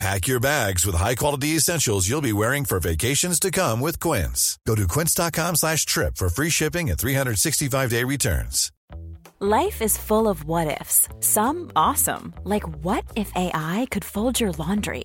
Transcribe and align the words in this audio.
Pack 0.00 0.26
your 0.26 0.40
bags 0.40 0.84
with 0.84 0.96
high-quality 0.96 1.48
essentials 1.56 2.08
you'll 2.08 2.20
be 2.20 2.32
wearing 2.32 2.64
for 2.64 2.80
vacations 2.80 3.38
to 3.40 3.50
come 3.50 3.80
with 3.80 4.00
Quince. 4.00 4.58
Go 4.66 4.74
to 4.74 4.88
quince.com 4.88 5.56
slash 5.56 5.86
trip 5.86 6.16
for 6.16 6.28
free 6.28 6.50
shipping 6.50 6.90
and 6.90 6.98
365-day 6.98 8.04
returns. 8.04 8.72
Life 9.40 9.82
is 9.82 9.98
full 9.98 10.28
of 10.28 10.44
what-ifs. 10.44 11.08
Some 11.20 11.70
awesome, 11.76 12.34
like 12.44 12.64
what 12.84 13.04
if 13.14 13.30
AI 13.34 13.86
could 13.90 14.04
fold 14.04 14.40
your 14.40 14.52
laundry? 14.52 15.04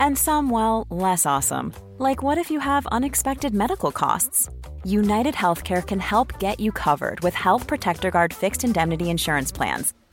And 0.00 0.16
some, 0.16 0.50
well, 0.50 0.86
less 0.90 1.26
awesome, 1.26 1.72
like 1.98 2.22
what 2.22 2.38
if 2.38 2.50
you 2.50 2.60
have 2.60 2.86
unexpected 2.86 3.54
medical 3.54 3.92
costs? 3.92 4.48
United 4.84 5.34
Healthcare 5.34 5.84
can 5.84 6.00
help 6.00 6.38
get 6.38 6.60
you 6.60 6.70
covered 6.72 7.20
with 7.20 7.34
Health 7.34 7.66
Protector 7.66 8.10
Guard 8.10 8.32
fixed 8.32 8.64
indemnity 8.64 9.10
insurance 9.10 9.52
plans. 9.52 9.94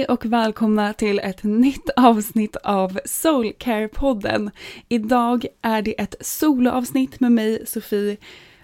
Hej 0.00 0.06
och 0.06 0.26
välkomna 0.26 0.92
till 0.92 1.18
ett 1.18 1.42
nytt 1.42 1.90
avsnitt 1.96 2.56
av 2.56 2.98
Soulcare-podden. 3.04 4.50
Idag 4.88 5.46
är 5.62 5.82
det 5.82 6.00
ett 6.00 6.14
soloavsnitt 6.20 7.20
med 7.20 7.32
mig, 7.32 7.66
Sofie, 7.66 8.16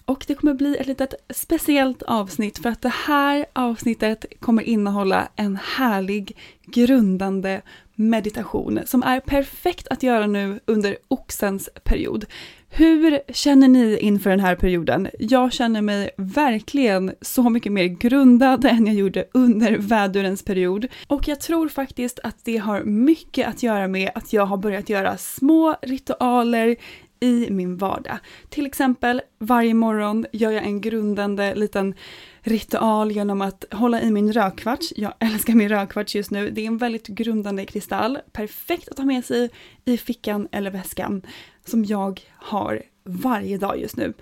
och 0.05 0.25
det 0.27 0.35
kommer 0.35 0.55
bli 0.55 0.77
ett 0.77 0.87
litet 0.87 1.15
speciellt 1.31 2.03
avsnitt 2.03 2.59
för 2.59 2.69
att 2.69 2.83
det 2.83 2.93
här 3.07 3.47
avsnittet 3.53 4.25
kommer 4.41 4.63
innehålla 4.63 5.29
en 5.37 5.59
härlig, 5.77 6.37
grundande 6.67 7.63
meditation 7.95 8.81
som 8.87 9.03
är 9.03 9.21
perfekt 9.21 9.89
att 9.89 10.03
göra 10.03 10.27
nu 10.27 10.61
under 10.65 10.97
oxens 11.09 11.69
period. 11.85 12.25
Hur 12.69 13.33
känner 13.33 13.69
ni 13.69 13.99
inför 13.99 14.31
den 14.31 14.41
här 14.41 14.57
perioden? 14.57 15.09
Jag 15.19 15.53
känner 15.53 15.83
mig 15.83 16.11
verkligen 16.17 17.15
så 17.21 17.51
mycket 17.51 17.73
mer 17.73 17.85
grundad 17.85 18.65
än 18.65 18.87
jag 18.87 18.95
gjorde 18.95 19.25
under 19.35 19.79
vädurens 19.79 20.45
period. 20.45 20.87
Och 21.07 21.29
jag 21.29 21.41
tror 21.41 21.69
faktiskt 21.69 22.21
att 22.23 22.45
det 22.45 22.57
har 22.57 22.83
mycket 22.83 23.49
att 23.49 23.63
göra 23.63 23.89
med 23.89 24.11
att 24.15 24.33
jag 24.33 24.47
har 24.47 24.57
börjat 24.57 24.89
göra 24.89 25.17
små 25.17 25.77
ritualer 25.83 26.77
i 27.21 27.51
min 27.51 27.77
vardag. 27.77 28.19
Till 28.49 28.67
exempel 28.67 29.23
varje 29.39 29.75
morgon 29.75 30.27
gör 30.33 30.51
jag 30.51 30.65
en 30.65 30.81
grundande 30.81 31.55
liten 31.55 31.95
ritual 32.41 33.13
genom 33.13 33.43
att 33.43 33.65
hålla 33.71 34.03
i 34.03 34.11
min 34.11 34.33
rödkvarts. 34.33 34.93
Jag 34.97 35.13
älskar 35.21 35.55
min 35.55 35.69
rödkvarts 35.69 36.15
just 36.15 36.31
nu. 36.31 36.51
Det 36.51 36.61
är 36.61 36.67
en 36.67 36.79
väldigt 36.79 37.07
grundande 37.07 37.65
kristall. 37.65 38.19
Perfekt 38.33 38.89
att 38.89 38.99
ha 38.99 39.05
med 39.05 39.25
sig 39.25 39.51
i 39.85 39.99
fickan 39.99 40.49
eller 40.53 40.71
väskan 40.71 41.23
som 41.67 41.85
jag 41.85 42.21
har 42.37 42.83
varje 43.05 43.59
dag 43.59 43.81
just 43.81 43.97
nu. 43.97 44.13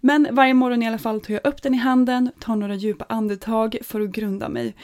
Men 0.00 0.28
varje 0.30 0.54
morgon 0.54 0.82
i 0.82 0.88
alla 0.88 0.98
fall 0.98 1.20
tar 1.20 1.34
jag 1.34 1.46
upp 1.46 1.62
den 1.62 1.74
i 1.74 1.78
handen, 1.78 2.30
tar 2.40 2.56
några 2.56 2.74
djupa 2.74 3.04
andetag 3.08 3.76
för 3.82 4.00
att 4.00 4.10
grunda 4.10 4.48
mig. 4.48 4.74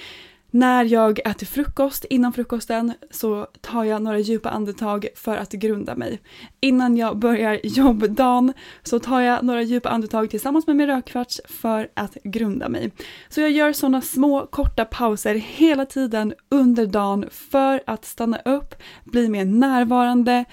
När 0.52 0.84
jag 0.84 1.18
äter 1.18 1.46
frukost, 1.46 2.04
innan 2.04 2.32
frukosten, 2.32 2.92
så 3.10 3.46
tar 3.60 3.84
jag 3.84 4.02
några 4.02 4.18
djupa 4.18 4.50
andetag 4.50 5.06
för 5.14 5.36
att 5.36 5.52
grunda 5.52 5.96
mig. 5.96 6.20
Innan 6.60 6.96
jag 6.96 7.18
börjar 7.18 7.60
jobbdagen 7.64 8.52
så 8.82 8.98
tar 8.98 9.20
jag 9.20 9.44
några 9.44 9.62
djupa 9.62 9.88
andetag 9.88 10.30
tillsammans 10.30 10.66
med 10.66 10.76
min 10.76 10.86
rökkvarts 10.86 11.40
för 11.44 11.88
att 11.94 12.14
grunda 12.24 12.68
mig. 12.68 12.90
Så 13.28 13.40
jag 13.40 13.50
gör 13.50 13.72
sådana 13.72 14.00
små 14.00 14.46
korta 14.46 14.84
pauser 14.84 15.34
hela 15.34 15.86
tiden 15.86 16.34
under 16.48 16.86
dagen 16.86 17.24
för 17.30 17.82
att 17.86 18.04
stanna 18.04 18.38
upp, 18.38 18.74
bli 19.04 19.28
mer 19.28 19.44
närvarande, 19.44 20.44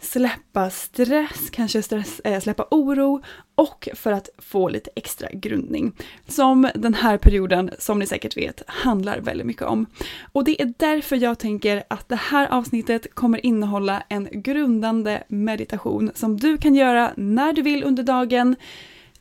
släppa 0.00 0.70
stress, 0.70 1.50
kanske 1.50 1.82
stress, 1.82 2.20
äh, 2.20 2.40
släppa 2.40 2.66
oro 2.70 3.22
och 3.54 3.88
för 3.94 4.12
att 4.12 4.28
få 4.38 4.68
lite 4.68 4.90
extra 4.94 5.28
grundning. 5.32 5.92
Som 6.28 6.70
den 6.74 6.94
här 6.94 7.18
perioden, 7.18 7.70
som 7.78 7.98
ni 7.98 8.06
säkert 8.06 8.36
vet, 8.36 8.62
handlar 8.66 9.20
väldigt 9.20 9.46
mycket 9.46 9.62
om. 9.62 9.86
Och 10.32 10.44
det 10.44 10.62
är 10.62 10.72
därför 10.76 11.16
jag 11.16 11.38
tänker 11.38 11.82
att 11.88 12.08
det 12.08 12.16
här 12.16 12.46
avsnittet 12.46 13.14
kommer 13.14 13.46
innehålla 13.46 14.02
en 14.08 14.28
grundande 14.32 15.22
meditation 15.28 16.10
som 16.14 16.36
du 16.36 16.58
kan 16.58 16.74
göra 16.74 17.12
när 17.16 17.52
du 17.52 17.62
vill 17.62 17.84
under 17.84 18.02
dagen, 18.02 18.56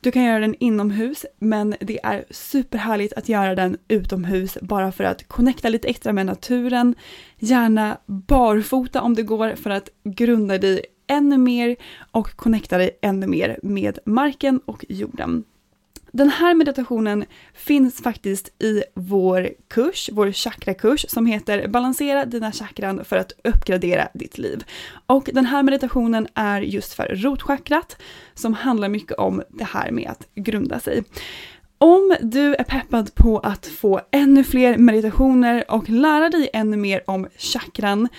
du 0.05 0.11
kan 0.11 0.23
göra 0.23 0.39
den 0.39 0.55
inomhus, 0.59 1.25
men 1.39 1.75
det 1.79 1.99
är 2.03 2.25
superhärligt 2.29 3.13
att 3.13 3.29
göra 3.29 3.55
den 3.55 3.77
utomhus 3.87 4.57
bara 4.61 4.91
för 4.91 5.03
att 5.03 5.27
connecta 5.27 5.69
lite 5.69 5.87
extra 5.87 6.13
med 6.13 6.25
naturen. 6.25 6.95
Gärna 7.39 7.97
barfota 8.05 9.01
om 9.01 9.13
det 9.15 9.23
går 9.23 9.55
för 9.55 9.69
att 9.69 9.89
grunda 10.03 10.57
dig 10.57 10.85
ännu 11.07 11.37
mer 11.37 11.75
och 12.11 12.35
connecta 12.35 12.77
dig 12.77 12.99
ännu 13.01 13.27
mer 13.27 13.59
med 13.63 13.99
marken 14.05 14.59
och 14.65 14.85
jorden. 14.89 15.43
Den 16.15 16.29
här 16.29 16.53
meditationen 16.53 17.25
finns 17.53 18.01
faktiskt 18.01 18.63
i 18.63 18.83
vår 18.93 19.49
kurs, 19.67 20.09
vår 20.13 20.31
chakrakurs 20.31 21.05
som 21.09 21.25
heter 21.25 21.67
Balansera 21.67 22.25
dina 22.25 22.51
chakran 22.51 23.05
för 23.05 23.17
att 23.17 23.31
uppgradera 23.43 24.07
ditt 24.13 24.37
liv. 24.37 24.63
Och 25.07 25.29
den 25.33 25.45
här 25.45 25.63
meditationen 25.63 26.27
är 26.33 26.61
just 26.61 26.93
för 26.93 27.05
rotchakrat 27.15 27.97
som 28.33 28.53
handlar 28.53 28.89
mycket 28.89 29.17
om 29.17 29.43
det 29.49 29.63
här 29.63 29.91
med 29.91 30.09
att 30.09 30.27
grunda 30.35 30.79
sig. 30.79 31.03
Om 31.77 32.15
du 32.21 32.55
är 32.55 32.63
peppad 32.63 33.15
på 33.15 33.39
att 33.39 33.65
få 33.65 34.01
ännu 34.11 34.43
fler 34.43 34.77
meditationer 34.77 35.71
och 35.71 35.89
lära 35.89 36.29
dig 36.29 36.49
ännu 36.53 36.77
mer 36.77 37.01
om 37.07 37.27
chakran 37.37 38.09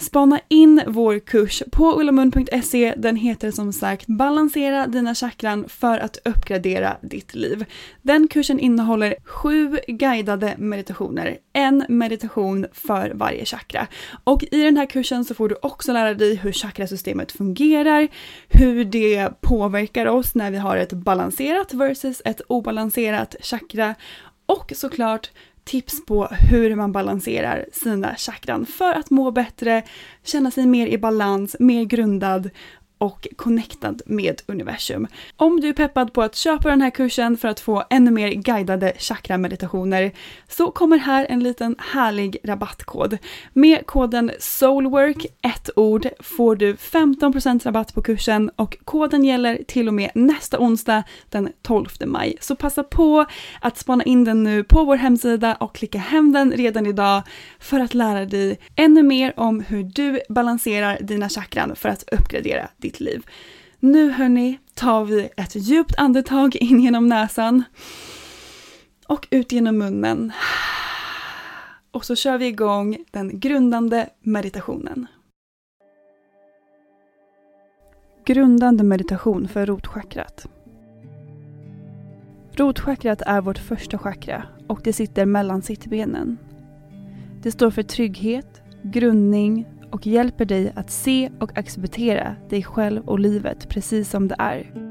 Spana 0.00 0.40
in 0.48 0.82
vår 0.86 1.18
kurs 1.18 1.62
på 1.72 2.00
ullamund.se. 2.00 2.94
Den 2.96 3.16
heter 3.16 3.50
som 3.50 3.72
sagt 3.72 4.06
Balansera 4.06 4.86
dina 4.86 5.14
chakran 5.14 5.68
för 5.68 5.98
att 5.98 6.18
uppgradera 6.24 6.96
ditt 7.02 7.34
liv. 7.34 7.64
Den 8.02 8.28
kursen 8.28 8.60
innehåller 8.60 9.14
sju 9.24 9.78
guidade 9.86 10.54
meditationer, 10.58 11.38
en 11.52 11.84
meditation 11.88 12.66
för 12.72 13.12
varje 13.14 13.44
chakra. 13.44 13.86
Och 14.24 14.44
i 14.50 14.62
den 14.62 14.76
här 14.76 14.86
kursen 14.86 15.24
så 15.24 15.34
får 15.34 15.48
du 15.48 15.56
också 15.62 15.92
lära 15.92 16.14
dig 16.14 16.34
hur 16.34 16.52
chakrasystemet 16.52 17.32
fungerar, 17.32 18.08
hur 18.48 18.84
det 18.84 19.40
påverkar 19.40 20.06
oss 20.06 20.34
när 20.34 20.50
vi 20.50 20.58
har 20.58 20.76
ett 20.76 20.92
balanserat 20.92 21.74
versus 21.74 22.22
ett 22.24 22.40
obalanserat 22.40 23.36
chakra 23.40 23.94
och 24.46 24.72
såklart 24.76 25.30
tips 25.70 26.06
på 26.06 26.26
hur 26.26 26.74
man 26.76 26.92
balanserar 26.92 27.66
sina 27.72 28.16
chakran 28.16 28.66
för 28.66 28.92
att 28.92 29.10
må 29.10 29.30
bättre, 29.30 29.82
känna 30.24 30.50
sig 30.50 30.66
mer 30.66 30.86
i 30.86 30.98
balans, 30.98 31.56
mer 31.58 31.84
grundad 31.84 32.50
och 33.00 33.28
connectad 33.36 34.02
med 34.06 34.42
universum. 34.46 35.06
Om 35.36 35.60
du 35.60 35.68
är 35.68 35.72
peppad 35.72 36.12
på 36.12 36.22
att 36.22 36.36
köpa 36.36 36.68
den 36.68 36.82
här 36.82 36.90
kursen 36.90 37.36
för 37.36 37.48
att 37.48 37.60
få 37.60 37.84
ännu 37.90 38.10
mer 38.10 38.28
guidade 38.30 38.92
chakra-meditationer 38.98 40.12
så 40.48 40.70
kommer 40.70 40.98
här 40.98 41.26
en 41.28 41.42
liten 41.42 41.76
härlig 41.78 42.36
rabattkod. 42.44 43.18
Med 43.52 43.86
koden 43.86 44.30
SOULWORK, 44.38 45.26
ett 45.42 45.70
ord, 45.76 46.08
får 46.20 46.56
du 46.56 46.74
15% 46.74 47.64
rabatt 47.64 47.94
på 47.94 48.02
kursen 48.02 48.50
och 48.56 48.76
koden 48.84 49.24
gäller 49.24 49.58
till 49.66 49.88
och 49.88 49.94
med 49.94 50.10
nästa 50.14 50.58
onsdag 50.58 51.02
den 51.28 51.48
12 51.62 51.88
maj. 52.06 52.36
Så 52.40 52.56
passa 52.56 52.82
på 52.82 53.26
att 53.60 53.78
spana 53.78 54.04
in 54.04 54.24
den 54.24 54.44
nu 54.44 54.64
på 54.64 54.84
vår 54.84 54.96
hemsida 54.96 55.54
och 55.54 55.74
klicka 55.74 55.98
hem 55.98 56.32
den 56.32 56.52
redan 56.52 56.86
idag 56.86 57.22
för 57.58 57.80
att 57.80 57.94
lära 57.94 58.24
dig 58.24 58.58
ännu 58.76 59.02
mer 59.02 59.32
om 59.36 59.60
hur 59.60 59.82
du 59.82 60.20
balanserar 60.28 60.98
dina 61.00 61.28
chakran 61.28 61.76
för 61.76 61.88
att 61.88 62.04
uppgradera 62.12 62.68
ditt 62.76 62.89
ditt 62.90 63.00
liv. 63.00 63.26
Nu 63.80 64.10
hörni 64.10 64.58
tar 64.74 65.04
vi 65.04 65.28
ett 65.36 65.54
djupt 65.54 65.98
andetag 65.98 66.56
in 66.56 66.80
genom 66.80 67.08
näsan 67.08 67.64
och 69.06 69.28
ut 69.30 69.52
genom 69.52 69.78
munnen. 69.78 70.32
Och 71.90 72.04
så 72.04 72.16
kör 72.16 72.38
vi 72.38 72.46
igång 72.46 73.04
den 73.10 73.40
grundande 73.40 74.08
meditationen. 74.20 75.06
Grundande 78.24 78.84
meditation 78.84 79.48
för 79.48 79.66
rotchakrat. 79.66 80.46
Rotchakrat 82.52 83.22
är 83.22 83.40
vårt 83.40 83.58
första 83.58 83.98
chakra 83.98 84.44
och 84.68 84.80
det 84.84 84.92
sitter 84.92 85.26
mellan 85.26 85.62
sittbenen. 85.62 86.38
Det 87.42 87.52
står 87.52 87.70
för 87.70 87.82
trygghet, 87.82 88.62
grundning 88.82 89.66
och 89.90 90.06
hjälper 90.06 90.44
dig 90.44 90.72
att 90.76 90.90
se 90.90 91.30
och 91.38 91.58
acceptera 91.58 92.36
dig 92.48 92.62
själv 92.62 93.08
och 93.08 93.18
livet 93.18 93.68
precis 93.68 94.10
som 94.10 94.28
det 94.28 94.36
är. 94.38 94.90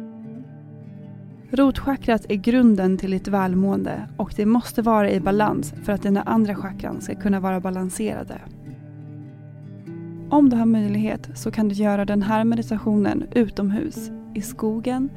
Rotchakrat 1.51 2.25
är 2.29 2.35
grunden 2.35 2.97
till 2.97 3.11
ditt 3.11 3.27
välmående 3.27 4.09
och 4.17 4.33
det 4.35 4.45
måste 4.45 4.81
vara 4.81 5.11
i 5.11 5.19
balans 5.19 5.73
för 5.83 5.93
att 5.93 6.01
dina 6.01 6.21
andra 6.21 6.55
chakran 6.55 7.01
ska 7.01 7.15
kunna 7.15 7.39
vara 7.39 7.59
balanserade. 7.59 8.41
Om 10.29 10.49
du 10.49 10.55
har 10.55 10.65
möjlighet 10.65 11.29
så 11.35 11.51
kan 11.51 11.69
du 11.69 11.75
göra 11.75 12.05
den 12.05 12.21
här 12.21 12.43
meditationen 12.43 13.23
utomhus, 13.31 14.11
i 14.33 14.41
skogen, 14.41 15.09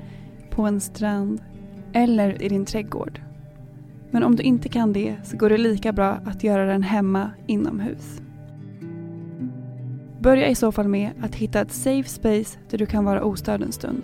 på 0.51 0.63
en 0.63 0.81
strand 0.81 1.43
eller 1.93 2.43
i 2.43 2.49
din 2.49 2.65
trädgård. 2.65 3.21
Men 4.11 4.23
om 4.23 4.37
du 4.37 4.43
inte 4.43 4.69
kan 4.69 4.93
det 4.93 5.17
så 5.25 5.37
går 5.37 5.49
det 5.49 5.59
lika 5.59 5.93
bra 5.93 6.19
att 6.25 6.45
göra 6.45 6.67
den 6.67 6.83
hemma 6.83 7.31
inomhus. 7.47 8.23
Börja 10.23 10.49
i 10.49 10.55
så 10.55 10.73
fall 10.73 10.89
med 10.89 11.11
att 11.23 11.35
hitta 11.35 11.61
ett 11.61 11.73
safe 11.73 12.09
space 12.09 12.59
där 12.71 12.79
du 12.79 12.87
kan 12.87 13.05
vara 13.05 13.25
ostörd 13.25 13.63
en 13.63 13.73
stund. 13.73 14.03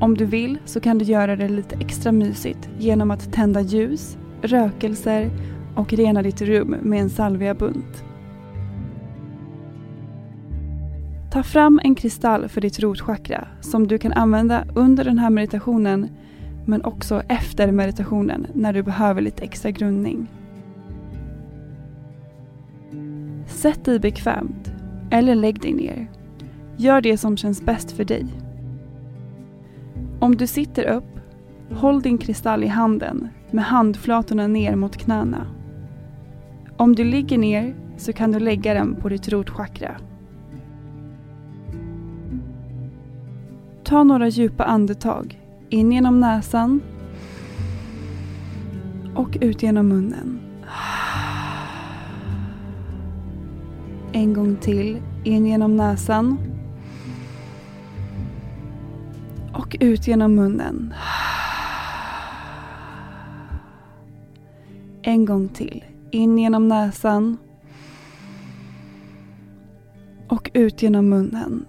Om 0.00 0.16
du 0.16 0.24
vill 0.24 0.58
så 0.64 0.80
kan 0.80 0.98
du 0.98 1.04
göra 1.04 1.36
det 1.36 1.48
lite 1.48 1.76
extra 1.80 2.12
mysigt 2.12 2.68
genom 2.78 3.10
att 3.10 3.32
tända 3.32 3.60
ljus, 3.60 4.18
rökelser 4.42 5.30
och 5.76 5.92
rena 5.92 6.22
ditt 6.22 6.42
rum 6.42 6.76
med 6.82 7.00
en 7.00 7.10
salviabunt. 7.10 8.04
Ta 11.30 11.42
fram 11.42 11.80
en 11.84 11.94
kristall 11.94 12.48
för 12.48 12.60
ditt 12.60 12.80
rotchakra 12.80 13.48
som 13.60 13.86
du 13.86 13.98
kan 13.98 14.12
använda 14.12 14.64
under 14.74 15.04
den 15.04 15.18
här 15.18 15.30
meditationen 15.30 16.08
men 16.66 16.84
också 16.84 17.22
efter 17.28 17.72
meditationen 17.72 18.46
när 18.54 18.72
du 18.72 18.82
behöver 18.82 19.20
lite 19.20 19.44
extra 19.44 19.70
grundning. 19.70 20.28
Sätt 23.62 23.84
dig 23.84 23.98
bekvämt 23.98 24.72
eller 25.10 25.34
lägg 25.34 25.60
dig 25.60 25.72
ner. 25.72 26.10
Gör 26.76 27.00
det 27.00 27.16
som 27.16 27.36
känns 27.36 27.62
bäst 27.62 27.92
för 27.92 28.04
dig. 28.04 28.26
Om 30.20 30.36
du 30.36 30.46
sitter 30.46 30.84
upp, 30.84 31.20
håll 31.70 32.02
din 32.02 32.18
kristall 32.18 32.64
i 32.64 32.66
handen 32.66 33.28
med 33.50 33.64
handflatorna 33.64 34.46
ner 34.46 34.76
mot 34.76 34.96
knäna. 34.96 35.46
Om 36.76 36.94
du 36.94 37.04
ligger 37.04 37.38
ner 37.38 37.74
så 37.96 38.12
kan 38.12 38.32
du 38.32 38.40
lägga 38.40 38.74
den 38.74 38.94
på 38.94 39.08
ditt 39.08 39.28
rotchakra. 39.28 39.96
Ta 43.84 44.04
några 44.04 44.28
djupa 44.28 44.64
andetag 44.64 45.40
in 45.68 45.92
genom 45.92 46.20
näsan 46.20 46.80
och 49.14 49.38
ut 49.40 49.62
genom 49.62 49.88
munnen. 49.88 50.51
En 54.14 54.32
gång 54.34 54.56
till. 54.56 55.02
In 55.24 55.46
genom 55.46 55.76
näsan. 55.76 56.38
Och 59.54 59.76
ut 59.80 60.06
genom 60.08 60.34
munnen. 60.34 60.94
En 65.02 65.24
gång 65.24 65.48
till. 65.48 65.84
In 66.10 66.38
genom 66.38 66.68
näsan. 66.68 67.36
Och 70.28 70.50
ut 70.54 70.82
genom 70.82 71.08
munnen. 71.08 71.66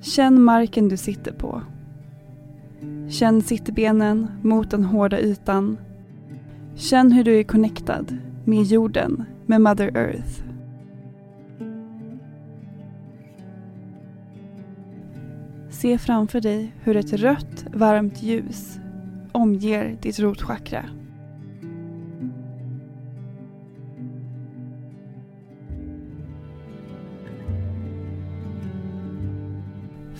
Känn 0.00 0.42
marken 0.42 0.88
du 0.88 0.96
sitter 0.96 1.32
på. 1.32 1.62
Känn 3.08 3.42
sittbenen 3.42 4.28
mot 4.42 4.70
den 4.70 4.84
hårda 4.84 5.20
ytan. 5.20 5.78
Känn 6.74 7.12
hur 7.12 7.24
du 7.24 7.38
är 7.38 7.42
connectad 7.42 8.18
med 8.44 8.62
jorden, 8.62 9.24
med 9.46 9.60
Mother 9.60 9.96
Earth. 9.96 10.42
Se 15.70 15.98
framför 15.98 16.40
dig 16.40 16.72
hur 16.82 16.96
ett 16.96 17.12
rött, 17.12 17.64
varmt 17.74 18.22
ljus 18.22 18.78
omger 19.32 19.96
ditt 20.02 20.18
rotchakra. 20.18 20.84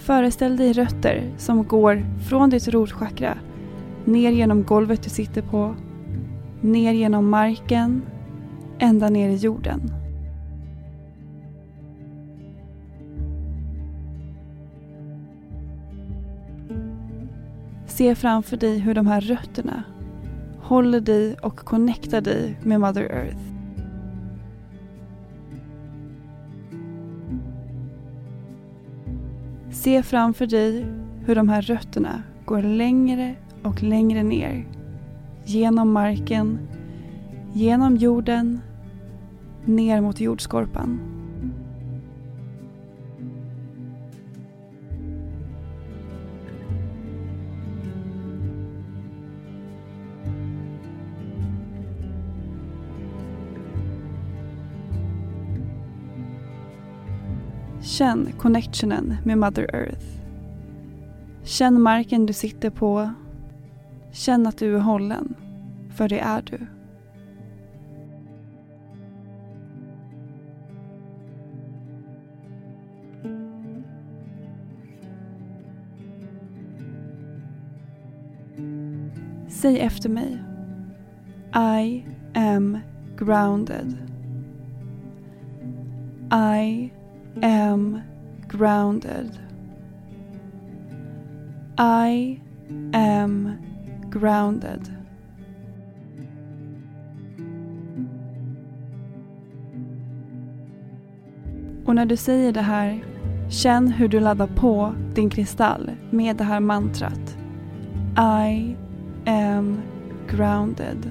Föreställ 0.07 0.57
dig 0.57 0.73
rötter 0.73 1.33
som 1.37 1.65
går 1.65 2.07
från 2.29 2.51
ditt 2.51 2.69
rotchakra 2.69 3.39
ner 4.05 4.31
genom 4.31 4.65
golvet 4.65 5.03
du 5.03 5.11
sitter 5.11 5.43
på, 5.43 5.75
ner 6.61 6.93
genom 6.93 7.31
marken, 7.31 8.03
ända 8.79 9.09
ner 9.09 9.29
i 9.29 9.37
jorden. 9.37 9.81
Se 17.87 18.15
framför 18.15 18.57
dig 18.57 18.79
hur 18.79 18.95
de 18.95 19.07
här 19.07 19.21
rötterna 19.21 19.83
håller 20.61 21.01
dig 21.01 21.37
och 21.43 21.57
connectar 21.57 22.21
dig 22.21 22.59
med 22.63 22.81
Mother 22.81 23.03
Earth. 23.03 23.56
Se 29.83 30.03
framför 30.03 30.47
dig 30.47 30.87
hur 31.25 31.35
de 31.35 31.49
här 31.49 31.63
rötterna 31.63 32.23
går 32.45 32.63
längre 32.63 33.35
och 33.63 33.83
längre 33.83 34.23
ner. 34.23 34.67
Genom 35.45 35.93
marken, 35.93 36.59
genom 37.53 37.97
jorden, 37.97 38.61
ner 39.65 40.01
mot 40.01 40.21
jordskorpan. 40.21 41.16
Känn 57.87 58.33
connectionen 58.39 59.17
med 59.25 59.39
Mother 59.39 59.75
Earth. 59.75 60.07
Känn 61.45 61.83
marken 61.83 62.27
du 62.27 62.33
sitter 62.33 62.71
på. 62.71 63.11
Känn 64.13 64.47
att 64.47 64.59
du 64.59 64.77
är 64.77 64.81
hållen, 64.81 65.35
för 65.95 66.09
det 66.09 66.19
är 66.19 66.43
du. 66.43 66.67
Säg 79.49 79.81
efter 79.81 80.09
mig. 80.09 80.39
I 81.85 82.05
am 82.35 82.79
grounded. 83.17 83.97
I 86.33 86.91
am 87.43 88.01
grounded. 88.49 89.39
I 91.79 92.41
am 92.93 93.53
grounded. 94.11 94.93
Och 101.85 101.95
när 101.95 102.07
du 102.07 102.17
säger 102.17 102.53
det 102.53 102.61
här, 102.61 103.05
känn 103.51 103.89
hur 103.89 104.09
du 104.09 104.21
laddar 104.21 104.47
på 104.47 104.95
din 105.15 105.31
kristall 105.31 105.91
med 106.11 106.37
det 106.37 106.45
här 106.45 106.61
mantrat. 106.61 107.37
I 108.47 108.77
am 109.27 109.81
grounded. 110.29 111.11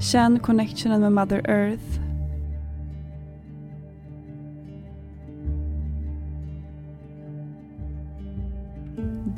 Känn 0.00 0.38
connectionen 0.38 1.00
med 1.00 1.12
Mother 1.12 1.50
Earth. 1.50 2.07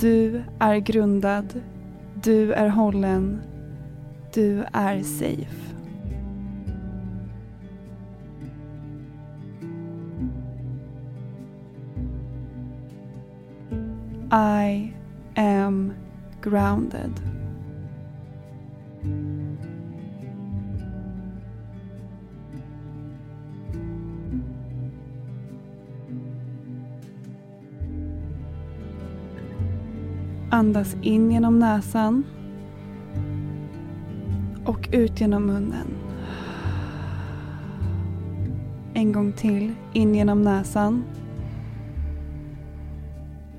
Du 0.00 0.42
är 0.58 0.78
grundad. 0.78 1.60
Du 2.22 2.52
är 2.52 2.68
hållen. 2.68 3.40
Du 4.34 4.64
är 4.72 5.02
safe. 5.02 5.74
I 14.32 14.92
am 15.36 15.92
grounded. 16.42 17.29
Andas 30.52 30.96
in 31.02 31.30
genom 31.30 31.58
näsan 31.58 32.24
och 34.64 34.88
ut 34.92 35.20
genom 35.20 35.46
munnen. 35.46 35.86
En 38.94 39.12
gång 39.12 39.32
till. 39.32 39.74
In 39.92 40.14
genom 40.14 40.42
näsan 40.42 41.04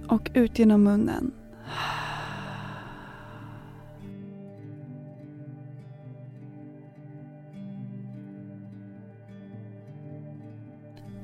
och 0.07 0.31
ut 0.33 0.59
genom 0.59 0.83
munnen. 0.83 1.31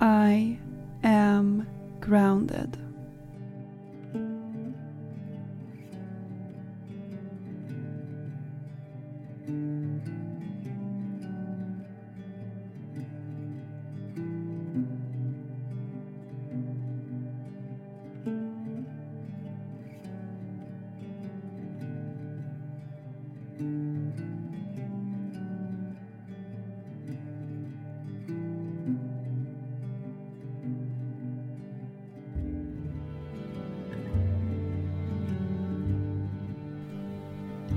I 0.01 0.59
am 1.03 1.63
grounded. 2.01 2.86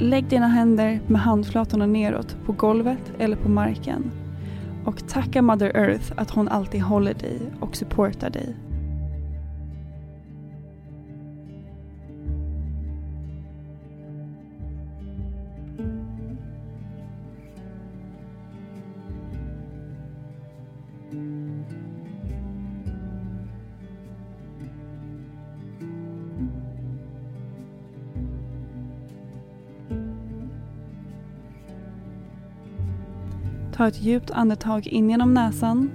Lägg 0.02 0.28
dina 0.28 0.46
händer 0.46 1.00
med 1.06 1.20
handflatorna 1.20 1.87
neråt 1.87 2.37
på 2.46 2.52
golvet 2.52 3.12
eller 3.18 3.37
på 3.37 3.49
marken 3.49 4.10
och 4.84 5.08
tacka 5.08 5.42
Mother 5.42 5.76
Earth 5.76 6.12
att 6.16 6.30
hon 6.30 6.49
alltid 6.49 6.82
håller 6.82 7.14
dig 7.14 7.40
och 7.60 7.76
supportar 7.76 8.30
dig. 8.30 8.56
Ta 33.80 33.88
ett 33.88 34.02
djupt 34.02 34.30
andetag 34.30 34.87
in 34.87 35.10
genom 35.10 35.34
näsan 35.34 35.90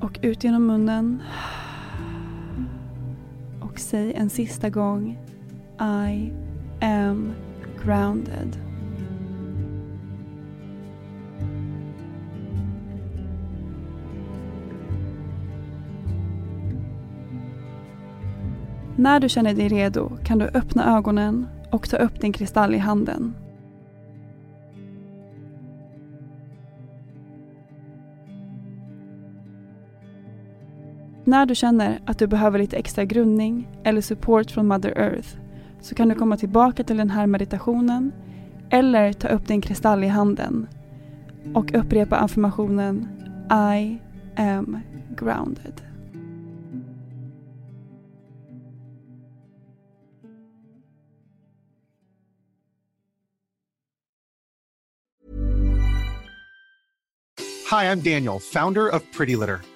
och 0.00 0.18
ut 0.22 0.44
genom 0.44 0.66
munnen. 0.66 1.22
Och 3.60 3.78
säg 3.78 4.14
en 4.14 4.30
sista 4.30 4.70
gång 4.70 5.18
I 5.80 6.32
am 6.84 7.32
grounded. 7.84 8.56
När 18.96 19.20
du 19.20 19.28
känner 19.28 19.54
dig 19.54 19.68
redo 19.68 20.10
kan 20.24 20.38
du 20.38 20.44
öppna 20.44 20.96
ögonen 20.96 21.46
och 21.70 21.88
ta 21.88 21.96
upp 21.96 22.20
din 22.20 22.32
kristall 22.32 22.74
i 22.74 22.78
handen. 22.78 23.34
När 31.28 31.46
du 31.46 31.54
känner 31.54 32.00
att 32.06 32.18
du 32.18 32.26
behöver 32.26 32.58
lite 32.58 32.76
extra 32.76 33.04
grundning 33.04 33.68
eller 33.84 34.00
support 34.00 34.50
från 34.50 34.66
Mother 34.66 34.98
Earth 34.98 35.28
så 35.80 35.94
kan 35.94 36.08
du 36.08 36.14
komma 36.14 36.36
tillbaka 36.36 36.84
till 36.84 36.96
den 36.96 37.10
här 37.10 37.26
meditationen 37.26 38.12
eller 38.70 39.12
ta 39.12 39.28
upp 39.28 39.46
din 39.46 39.60
kristall 39.60 40.04
i 40.04 40.06
handen 40.06 40.66
och 41.54 41.74
upprepa 41.74 42.16
affirmationen 42.16 43.08
I 43.76 43.98
am 44.36 44.80
grounded. 45.16 45.80
Hi, 57.70 57.84
I'm 57.84 58.00
Daniel, 58.00 58.38
founder 58.40 58.94
of 58.94 59.02
Pretty 59.16 59.36
Litter. 59.36 59.75